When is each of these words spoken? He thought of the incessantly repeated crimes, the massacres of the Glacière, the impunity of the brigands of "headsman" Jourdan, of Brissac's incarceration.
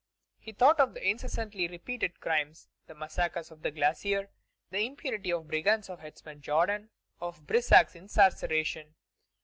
He 0.39 0.51
thought 0.51 0.79
of 0.79 0.95
the 0.95 1.07
incessantly 1.07 1.67
repeated 1.67 2.19
crimes, 2.19 2.67
the 2.87 2.95
massacres 2.95 3.51
of 3.51 3.61
the 3.61 3.71
Glacière, 3.71 4.29
the 4.71 4.83
impunity 4.83 5.31
of 5.31 5.43
the 5.43 5.49
brigands 5.49 5.91
of 5.91 5.99
"headsman" 5.99 6.41
Jourdan, 6.41 6.89
of 7.19 7.45
Brissac's 7.45 7.93
incarceration. 7.93 8.95